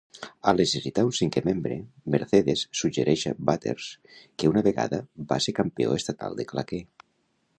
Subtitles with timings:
[0.51, 1.75] Al necessitar un cinquè membre,
[2.15, 3.91] Mercedes suggereix a Butters,
[4.23, 5.01] que una vegada
[5.33, 6.81] va ser campió estatal de claqué.